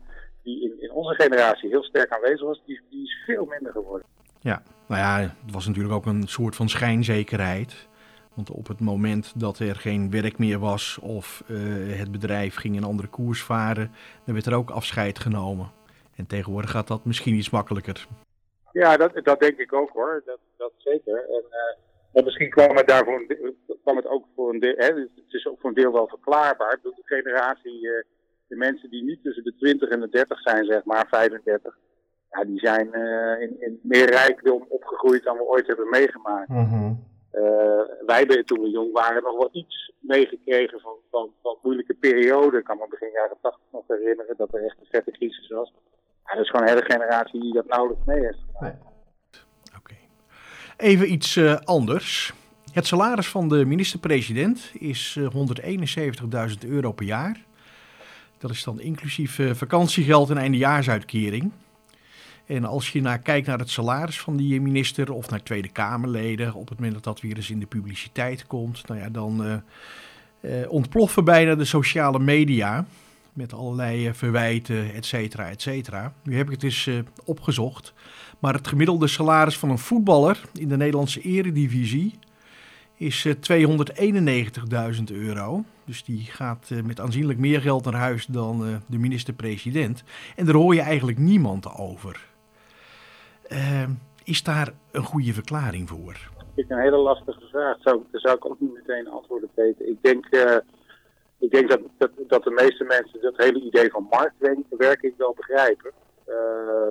[0.44, 4.08] die in, in onze generatie heel sterk aanwezig was, die, die is veel minder geworden.
[4.40, 7.88] Ja, nou ja, het was natuurlijk ook een soort van schijnzekerheid.
[8.36, 11.56] Want op het moment dat er geen werk meer was of eh,
[12.00, 13.92] het bedrijf ging een andere koers varen,
[14.26, 15.72] dan werd er ook afscheid genomen.
[16.16, 18.08] En tegenwoordig gaat dat misschien iets makkelijker.
[18.72, 20.22] Ja, dat, dat denk ik ook hoor.
[20.26, 21.16] Dat, dat zeker.
[21.16, 21.78] En, eh,
[22.12, 25.48] en misschien kwam het, daarvoor een kwam het ook voor een deel, hè, het is
[25.48, 26.74] ook voor een deel wel verklaarbaar.
[26.74, 28.04] Ik bedoel, De generatie, eh,
[28.48, 31.78] de mensen die nu tussen de 20 en de 30 zijn, zeg maar, 35,
[32.32, 36.50] ja, die zijn eh, in, in meer rijkdom opgegroeid dan we ooit hebben meegemaakt.
[36.50, 36.92] Eh,
[38.06, 42.60] wij hebben toen we jong waren nog wel iets meegekregen van, van, van moeilijke perioden.
[42.60, 45.74] Ik kan me begin jaren 80 nog herinneren dat er echt een vette crisis was.
[46.26, 48.40] Ja, dat is gewoon een hele generatie die dat nauwelijks mee heeft.
[49.78, 49.96] Oké.
[50.78, 52.34] Even iets eh, anders.
[52.74, 57.46] Het salaris van de minister-president is eh, 171.000 euro per jaar.
[58.38, 61.52] Dat is dan inclusief eh, vakantiegeld en eindejaarsuitkering.
[62.46, 66.54] En als je naar, kijkt naar het salaris van die minister of naar Tweede Kamerleden,
[66.54, 69.54] op het moment dat dat weer eens in de publiciteit komt, nou ja, dan eh,
[70.44, 72.86] eh, ontploffen bijna de sociale media
[73.34, 76.14] met allerlei eh, verwijten, et cetera, et cetera.
[76.24, 76.90] Nu heb ik het eens
[77.26, 77.94] opgezocht.
[78.40, 82.14] Maar het gemiddelde salaris van een voetballer in de Nederlandse eredivisie
[82.96, 85.64] is eh, 291.000 euro.
[85.86, 90.04] Dus die gaat met aanzienlijk meer geld naar huis dan de minister-president.
[90.36, 92.33] En daar hoor je eigenlijk niemand over.
[93.50, 93.84] Eh,
[94.24, 96.32] is daar een goede verklaring voor?
[96.56, 97.78] vind ik een hele lastige vraag.
[97.82, 99.90] Zou, daar zou ik ook niet meteen antwoorden op weten.
[99.90, 100.58] Ik denk, eh,
[101.40, 105.92] ik denk dat, dat, dat de meeste mensen dat hele idee van marktwerking wel begrijpen.
[106.26, 106.88] Eh,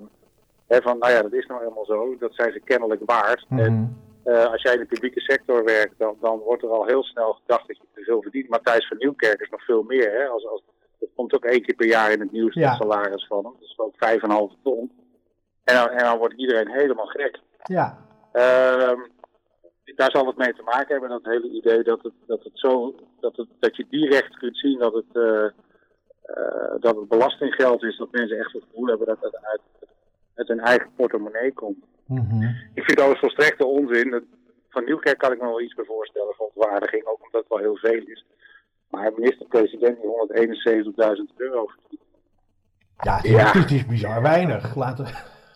[0.66, 2.16] hè, van, nou ja, dat is nou helemaal zo.
[2.18, 3.46] Dat zijn ze kennelijk waard.
[3.48, 4.32] En Mhm.
[4.34, 7.32] eh, als jij in de publieke sector werkt, dan, dan wordt er al heel snel
[7.32, 8.48] gedacht dat je te veel verdient.
[8.48, 10.12] Matthijs van Nieuwkerk is nog veel meer.
[10.12, 10.26] Hè?
[10.26, 10.62] Als, als,
[11.00, 12.68] dat komt ook één keer per jaar in het nieuws, Ja.
[12.68, 13.52] het salaris van hem.
[13.58, 14.90] Dat is ook 5,5 ton.
[15.64, 17.38] En dan, en dan wordt iedereen helemaal gek.
[17.62, 17.98] Ja.
[18.32, 18.98] Ehm,
[19.96, 22.94] daar zal het mee te maken hebben, dat hele idee dat het, dat het zo,
[23.20, 27.96] dat, het, dat je direct kunt zien dat het, eh, eh, dat het belastinggeld is,
[27.98, 29.60] dat mensen echt het gevoel hebben dat het uit,
[30.34, 31.84] uit hun eigen portemonnee komt.
[32.06, 32.42] Mhm.
[32.74, 34.26] Ik vind dat volstrekte onzin.
[34.68, 37.76] Van Nieuwkerk kan ik me wel iets bij voorstellen, verontwaardiging, ook omdat het wel heel
[37.76, 38.24] veel is.
[38.90, 42.00] Maar minister-president die 171.000 euro verdient.
[42.98, 43.46] Ja, het is, Ja.
[43.46, 44.76] het is- het is bizar weinig.
[44.76, 45.06] Laten,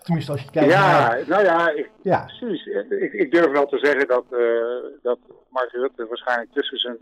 [0.07, 1.25] tenminste, als je kijkt Ja, naar...
[1.29, 2.25] nou ja, ik, Ja.
[2.25, 2.67] Precies.
[2.89, 5.19] Ik, ik durf wel te zeggen dat, eh, dat
[5.51, 6.99] Mark Rutte waarschijnlijk tussen zijn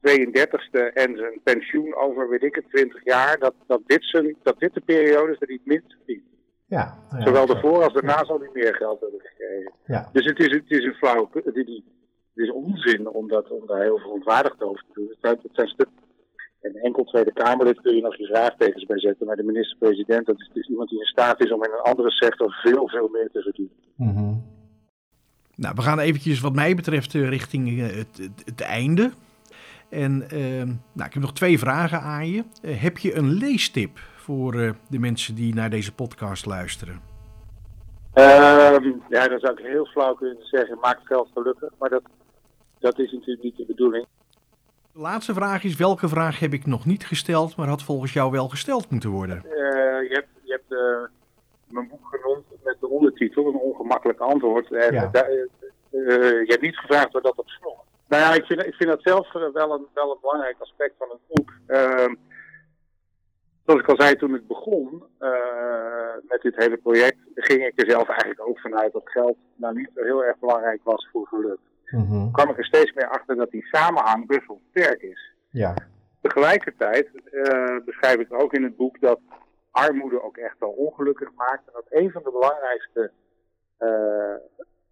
[0.00, 4.58] 32e en zijn pensioen over, weet ik het, 20 jaar, dat, dat, dit, zijn, dat
[4.58, 6.24] dit de periode is dat hij het minst verdient.
[6.66, 6.98] Ja.
[7.10, 7.52] ja, Zowel zo.
[7.52, 9.72] daarvoor als daarna zal hij meer geld hebben gekregen.
[9.86, 10.08] Ja.
[10.12, 11.82] Dus het is, het is een flauw, het is,
[12.34, 15.08] het is onzin om, dat, om daar heel verontwaardigd over te doen.
[15.08, 15.68] Het zijn, het zijn
[16.64, 20.40] een enkel Tweede Kamerlid kun je nog je vraagtekens bij zetten, maar de minister-president, dat
[20.40, 23.28] is dus iemand die in staat is om in een andere sector veel, veel meer
[23.32, 23.76] te verdienen.
[23.96, 24.34] Mhm.
[25.56, 29.10] Nou, we gaan eventjes wat mij betreft eh, richting eh, het, het, het einde.
[29.88, 32.44] En ehm, nou, ik heb nog twee vragen aan je.
[32.62, 34.52] Eh, heb je een leestip voor
[34.88, 37.00] de mensen die naar deze podcast luisteren?
[38.12, 41.70] Ehm, ja, dan zou ik heel flauw kunnen zeggen, maak geld gelukkig.
[41.78, 42.02] Maar dat,
[42.78, 44.06] dat is natuurlijk niet de bedoeling.
[44.94, 48.30] De laatste vraag is, welke vraag heb ik nog niet gesteld, maar had volgens jou
[48.30, 49.36] wel gesteld moeten worden?
[49.44, 51.10] Eh, je hebt, je hebt eh,
[51.74, 54.72] mijn boek genoemd met de ondertitel, een ongemakkelijk antwoord.
[54.72, 55.06] En Ja.
[55.12, 55.46] daar, eh,
[55.90, 57.78] je hebt niet gevraagd waar dat op sloeg.
[58.08, 61.08] Nou ja, ik vind, ik vind dat zelf wel een, wel een belangrijk aspect van
[61.10, 61.52] het boek.
[61.66, 62.14] Ehm,
[63.66, 65.30] zoals ik al zei toen het begon eh,
[66.28, 69.90] met dit hele project, ging ik er zelf eigenlijk ook vanuit dat geld nou niet
[69.94, 71.58] zo heel erg belangrijk was voor geluk.
[71.96, 72.30] Mhm.
[72.30, 75.32] kwam ik er steeds meer achter dat die samenhang best wel sterk is.
[75.50, 75.74] Ja.
[76.20, 79.20] Tegelijkertijd eh, beschrijf ik ook in het boek dat
[79.70, 81.66] armoede ook echt wel ongelukkig maakt.
[81.66, 83.10] En dat een van de belangrijkste
[83.78, 84.34] eh,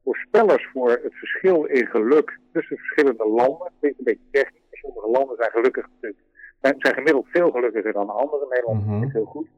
[0.04, 3.64] voorspellers voor het verschil in geluk tussen verschillende landen.
[3.66, 6.22] Het klinkt een beetje technisch, sommige landen zijn gelukkig natuurlijk.
[6.60, 8.46] Zijn, gemiddeld veel gelukkiger dan andere.
[8.48, 9.02] Nederland Mhm.
[9.04, 9.48] is heel goed.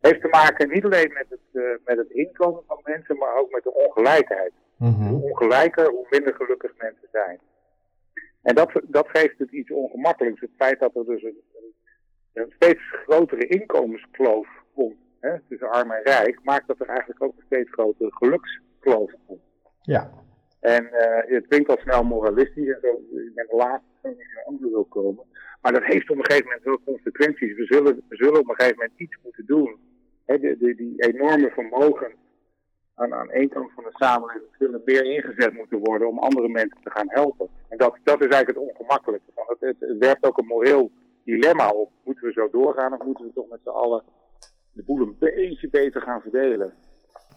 [0.00, 3.50] Heeft te maken niet alleen met het, eh, met het inkomen van mensen, maar ook
[3.50, 4.52] met de ongelijkheid.
[4.78, 5.08] Mhm.
[5.08, 7.40] Hoe ongelijker, hoe minder gelukkig mensen zijn.
[8.42, 10.40] En dat, dat geeft het iets ongemakkelijks.
[10.40, 16.40] Het feit dat er dus een, steeds grotere inkomenskloof komt hè, tussen arm en rijk,
[16.42, 19.42] maakt dat er eigenlijk ook een steeds grotere gelukskloof komt.
[19.82, 20.10] Ja.
[20.60, 24.44] En eh, het klinkt al snel moralistisch en zo, ik ben de laatste die zo'n
[24.44, 25.24] antwoord wil komen.
[25.60, 27.56] Maar dat heeft op een gegeven moment wel consequenties.
[27.56, 29.78] We zullen, we zullen op een gegeven moment iets moeten doen.
[30.26, 32.12] Hè, de, de, die enorme vermogen
[32.94, 36.78] aan, aan één kant van de samenleving zullen meer ingezet moeten worden om andere mensen
[36.82, 37.48] te gaan helpen.
[37.68, 39.26] En dat, dat is eigenlijk het ongemakkelijke.
[39.60, 40.90] Het, het, werpt ook een moreel
[41.24, 41.90] dilemma op.
[42.04, 44.02] Moeten we zo doorgaan of moeten we toch met z'n allen
[44.72, 46.72] de boel een beetje beter gaan verdelen?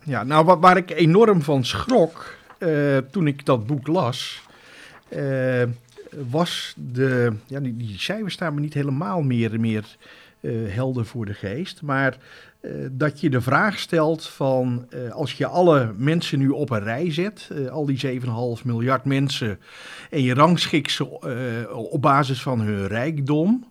[0.04, 4.48] Ja, nou waar ik enorm van schrok eh, toen ik dat boek las,
[5.10, 5.64] eh,
[6.32, 9.98] was de, ja, die, die cijfers staan me niet helemaal meer, meer
[10.52, 12.18] helder voor de geest, maar
[12.62, 16.84] eh, dat je de vraag stelt van eh, als je alle mensen nu op een
[16.84, 19.60] rij zet, eh, al die 7,5 miljard mensen,
[20.10, 21.20] en je rangschikt ze
[21.70, 23.66] eh, op basis van hun rijkdom,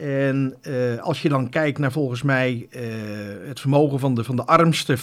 [0.00, 2.82] en eh, als je dan kijkt naar volgens mij eh,
[3.46, 5.02] het vermogen van de, van de armste 50%,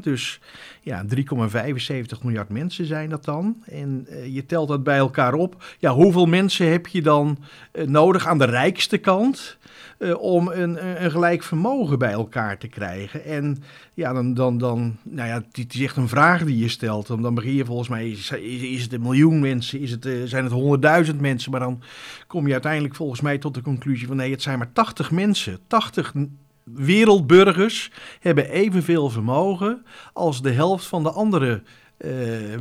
[0.00, 0.40] dus
[0.80, 3.62] ja, 3,75 miljard mensen zijn dat dan.
[3.64, 5.64] En eh, je telt dat bij elkaar op.
[5.78, 7.38] Ja, hoeveel mensen heb je dan
[7.72, 9.58] eh, nodig aan de rijkste kant
[9.98, 13.24] eh, om een, een, gelijk vermogen bij elkaar te krijgen?
[13.24, 13.62] En
[13.94, 17.06] ja, dan, dan, dan nou ja, het is echt een vraag die je stelt.
[17.06, 20.06] Dan, dan begin je volgens mij, is, is, is het een miljoen mensen, is het,
[20.06, 21.50] eh, zijn het honderdduizend mensen?
[21.50, 21.82] Maar dan
[22.26, 25.58] kom je uiteindelijk volgens mij tot de conclusie van nee, het zijn maar 80 mensen.
[25.66, 31.62] 80 n- wereldburgers hebben evenveel vermogen als de helft van de andere
[31.96, 32.10] eh,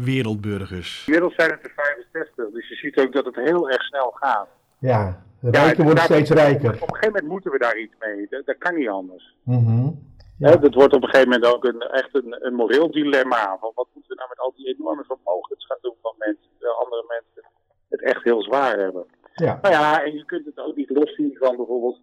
[0.02, 1.04] wereldburgers.
[1.06, 4.48] Inmiddels zijn het er 65, dus je ziet ook dat het heel erg snel gaat.
[4.80, 6.74] Ja, de Ja, rijken worden daar- steeds rijker.
[6.74, 8.28] Op een gegeven moment moeten we daar iets mee.
[8.30, 9.36] Dat, dat kan niet anders.
[9.44, 9.90] Mhm.
[10.38, 10.56] Ja.
[10.56, 13.58] Dat wordt op een gegeven moment ook een, echt een, een moreel dilemma.
[13.60, 17.04] Van wat moeten we nou met al die enorme vermogens gaan doen van mensen, andere
[17.08, 17.44] mensen
[17.90, 19.06] het echt heel zwaar hebben.
[19.34, 19.60] Ja.
[19.62, 22.00] Nou ja, en je kunt het ook niet loszien van bijvoorbeeld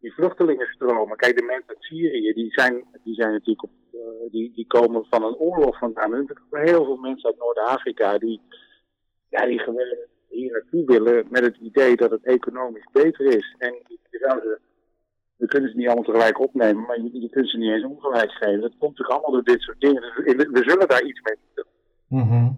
[0.00, 1.16] die vluchtelingenstromen.
[1.16, 5.04] Kijk, de mensen uit Syrië, die zijn, die zijn natuurlijk op, eh, die, die komen
[5.10, 6.14] van een oorlog vandaan.
[6.14, 8.40] En er zijn heel veel mensen uit Noord-Afrika die,
[9.28, 9.96] ja, die gewoon
[10.36, 13.54] hier naartoe willen met het idee dat het economisch beter is.
[13.58, 13.74] En
[14.10, 14.58] je zou ze,
[15.36, 18.30] we kunnen ze niet allemaal tegelijk opnemen, maar je, je kunt ze niet eens ongelijk
[18.30, 18.60] geven.
[18.60, 20.02] Dat komt natuurlijk allemaal door dit soort dingen.
[20.02, 21.66] Dus we, we zullen daar iets mee moeten.
[22.08, 22.50] Mhm.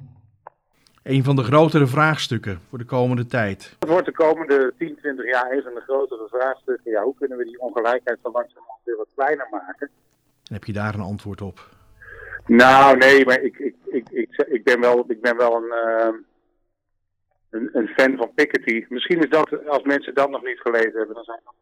[1.03, 3.77] Een van de grotere vraagstukken voor de komende tijd.
[3.79, 6.91] Het wordt de komende 10, 20 jaar een van de grotere vraagstukken.
[6.91, 9.91] Ja, hoe kunnen we die ongelijkheid zo langzamerhand weer wat kleiner maken?
[10.45, 11.69] Heb je daar een antwoord op?
[12.47, 16.09] Nou, nee, maar ik, ik, ik, ik, ik ben wel, ik ben wel een, eh,
[17.51, 18.87] een, een fan van Piketty.
[18.89, 21.55] Misschien is dat, als mensen dat nog niet gelezen hebben, dan zou dat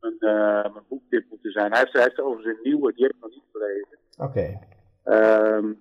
[0.00, 1.70] een, eh, een boektip moeten zijn.
[1.70, 3.98] Hij heeft, hij heeft overigens een nieuwe, die heb ik nog niet gelezen.
[4.18, 4.58] Oké.
[5.04, 5.72] Ehm,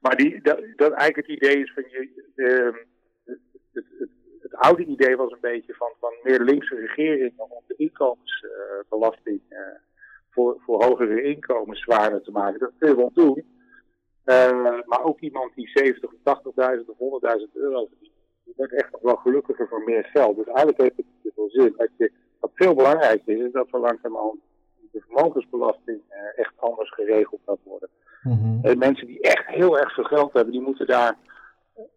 [0.00, 2.22] maar die, dat, dat eigenlijk het idee is van je.
[2.34, 2.76] ehm,
[3.24, 3.38] het,
[3.72, 4.08] het, het,
[4.40, 9.58] het oude idee was een beetje van, van meer linkse regeringen om de inkomensbelasting eh,
[10.30, 12.60] voor, voor hogere inkomens zwaarder te maken.
[12.60, 13.44] Dat kun je wel doen.
[14.24, 16.42] Eh, maar ook iemand die 70 of
[16.78, 18.11] 80.000 of 100.000 euro verdient,
[18.44, 20.36] die wordt echt nog wel gelukkiger voor meer geld.
[20.36, 21.74] Dus eigenlijk heeft het dus wel zin.
[21.76, 24.40] Dat je, wat veel belangrijker is, is dat we langzamerhand
[24.92, 27.88] de vermogensbelasting eh, echt anders geregeld gaat worden.
[28.22, 28.66] Mhm.
[28.66, 31.16] Eh, mensen die echt heel erg veel geld hebben, die moeten daar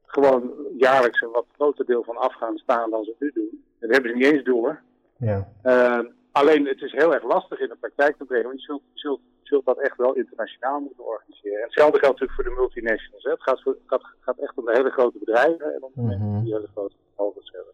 [0.06, 3.64] gewoon jaarlijks een wat groter deel van af gaan staan dan ze nu doen.
[3.80, 4.82] Dat hebben ze niet eens door.
[5.18, 5.48] Ja.
[5.62, 6.00] Eh,
[6.32, 9.00] alleen het is heel erg lastig in de praktijk te brengen, want je zult, je
[9.00, 11.58] zult, je zult dat echt wel internationaal moeten organiseren.
[11.58, 13.24] En hetzelfde geldt natuurlijk voor de multinationals.
[13.24, 13.32] Hè.
[13.32, 16.02] Het gaat, voor, het gaat, gaat echt om de hele grote bedrijven en om de
[16.02, 16.10] Mhm.
[16.10, 17.74] mensen die hele grote vermogens hebben.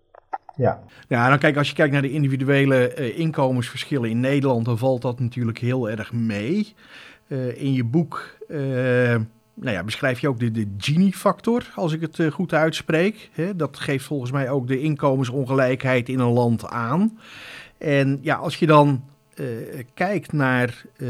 [0.55, 0.83] Ja.
[1.07, 5.01] Ja, dan kijk, als je kijkt naar de individuele eh, inkomensverschillen in Nederland, dan valt
[5.01, 6.75] dat natuurlijk heel erg mee.
[7.27, 9.15] Eh, in je boek eh,
[9.53, 13.29] nou ja, beschrijf je ook de, de Gini-factor, als ik het goed uitspreek.
[13.31, 17.19] Hè, dat geeft volgens mij ook de inkomensongelijkheid in een land aan.
[17.77, 19.03] En ja, als je dan
[19.93, 21.07] kijkt naar eh,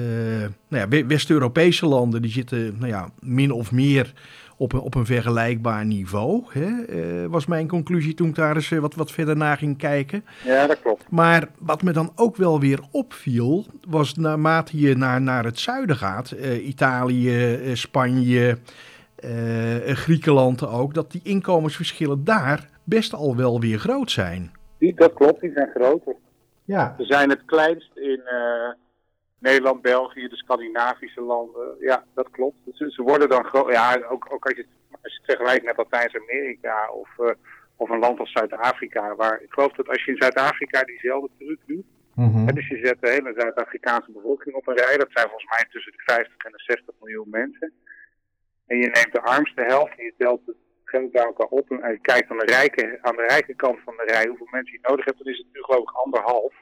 [0.67, 4.13] nou ja, we- West-Europese landen, die zitten nou ja, min of meer
[4.58, 6.44] op een, op een vergelijkbaar niveau.
[6.50, 9.78] Hè, eh, was mijn conclusie toen ik daar eens eh, wat, wat verder naar ging
[9.78, 10.26] kijken.
[10.46, 11.06] Ja, dat klopt.
[11.10, 15.96] Maar wat me dan ook wel weer opviel, was naarmate je naar, naar het zuiden
[15.96, 18.58] gaat, eh, Italië, eh, Spanje,
[19.15, 19.30] eh,
[19.86, 24.52] Griekenland ook, dat die inkomensverschillen daar best al wel weer groot zijn.
[24.78, 26.15] Die, dat klopt, die zijn groter.
[26.65, 26.95] Ja.
[26.97, 28.69] Ze zijn het kleinst in, eh,
[29.41, 31.76] Nederland, België, de Scandinavische landen.
[31.80, 32.58] Ja, dat klopt.
[32.74, 33.71] Ze, ze worden dan groot.
[33.71, 34.65] Ja, ook, ook als, je,
[35.02, 37.30] als je het vergelijkt met Latijns-Amerika of, uh,
[37.76, 39.15] of een land als Zuid-Afrika.
[39.15, 41.86] Waar ik geloof dat als je in Zuid-Afrika diezelfde truc doet.
[42.15, 42.54] Mm -hmm.
[42.54, 44.97] Dus je zet de hele Zuid-Afrikaanse bevolking op een rij.
[44.97, 47.74] Dat zijn volgens mij tussen de 50 en de 60 miljoen mensen.
[48.67, 50.56] En je neemt de armste helft en je telt het
[50.92, 51.72] geld bij elkaar op.
[51.72, 54.74] En je kijkt aan de, rijke, aan de rijke kant van de rij hoeveel mensen
[54.74, 55.18] je nodig hebt.
[55.18, 56.54] Dan is het nu geloof ik anderhalf.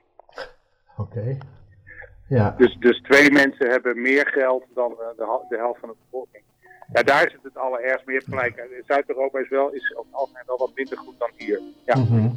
[0.97, 1.01] Oké.
[1.01, 1.37] Okay.
[2.27, 2.55] Ja.
[2.57, 6.43] Dus, dus twee mensen hebben meer geld dan uh, de, de helft van de bevolking.
[6.93, 8.05] Ja, daar is het het allerergst.
[8.05, 8.83] Maar je hebt gelijk.
[8.87, 11.61] Zuid-Europa is, wel, is over het algemeen wel wat minder goed dan hier.
[11.85, 11.95] Ja.
[11.95, 12.33] Mm -hmm.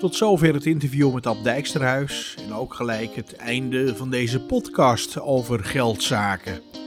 [0.00, 2.36] Tot zover het interview met Ab Dijksterhuis.
[2.46, 6.83] En ook gelijk het einde van deze podcast over geldzaken.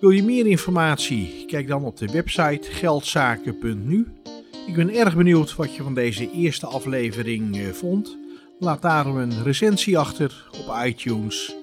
[0.00, 1.44] Wil je meer informatie?
[1.46, 4.06] Kijk dan op de website geldzaken.nu.
[4.66, 8.16] Ik ben erg benieuwd wat je van deze eerste aflevering uh, vond.
[8.58, 11.54] Laat daarom een recensie achter op iTunes.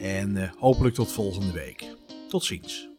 [0.00, 1.84] En uh, hopelijk tot volgende week.
[2.28, 2.91] Tot ziens.